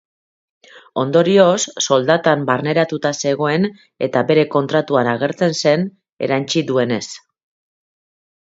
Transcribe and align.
Ondorioz, 1.01 1.59
soldatan 1.87 2.45
barneratuta 2.47 3.11
zegoen 3.25 3.69
eta 4.09 4.25
bere 4.33 4.47
kontratuan 4.57 5.13
agertzen 5.15 5.57
zen, 5.61 5.87
erantsi 6.29 6.67
duenez. 6.73 7.03